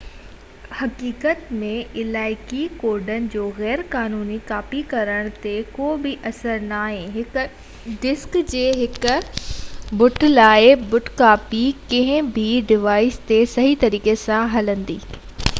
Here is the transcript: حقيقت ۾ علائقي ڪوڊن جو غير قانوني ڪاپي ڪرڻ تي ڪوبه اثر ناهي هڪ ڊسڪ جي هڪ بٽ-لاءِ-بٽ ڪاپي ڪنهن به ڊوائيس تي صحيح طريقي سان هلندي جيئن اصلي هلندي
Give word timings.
حقيقت 0.77 1.41
۾ 1.63 1.67
علائقي 2.03 2.61
ڪوڊن 2.83 3.27
جو 3.35 3.43
غير 3.57 3.83
قانوني 3.95 4.37
ڪاپي 4.47 4.81
ڪرڻ 4.93 5.29
تي 5.43 5.53
ڪوبه 5.75 6.15
اثر 6.31 6.65
ناهي 6.73 6.97
هڪ 7.19 7.45
ڊسڪ 8.07 8.39
جي 8.55 8.65
هڪ 8.81 9.13
بٽ-لاءِ-بٽ 10.03 11.15
ڪاپي 11.23 11.63
ڪنهن 11.95 12.35
به 12.41 12.49
ڊوائيس 12.75 13.21
تي 13.31 13.41
صحيح 13.55 13.81
طريقي 13.87 14.21
سان 14.27 14.53
هلندي 14.59 15.01
جيئن 15.01 15.11
اصلي 15.15 15.33
هلندي 15.39 15.49